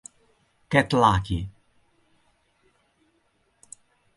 [0.71, 1.45] Get Lucky